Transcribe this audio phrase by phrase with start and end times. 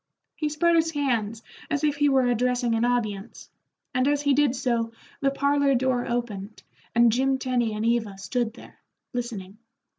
[0.35, 3.51] He spread his hands as if he were addressing an audience,
[3.93, 6.63] and as he did so the parlor door opened
[6.95, 8.79] and Jim Tenny and Eva stood there,
[9.13, 9.59] listening.